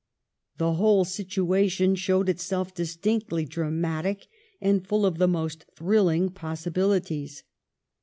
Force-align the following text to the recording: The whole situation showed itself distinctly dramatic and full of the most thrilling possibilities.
The 0.57 0.73
whole 0.73 1.05
situation 1.05 1.93
showed 1.93 2.27
itself 2.27 2.73
distinctly 2.73 3.45
dramatic 3.45 4.25
and 4.59 4.83
full 4.83 5.05
of 5.05 5.19
the 5.19 5.27
most 5.27 5.65
thrilling 5.75 6.29
possibilities. 6.31 7.43